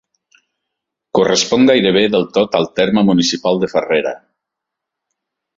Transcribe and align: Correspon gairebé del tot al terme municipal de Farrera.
Correspon 1.17 1.69
gairebé 1.71 2.03
del 2.15 2.25
tot 2.39 2.57
al 2.63 2.67
terme 2.81 3.07
municipal 3.13 3.63
de 3.65 3.73
Farrera. 3.75 4.19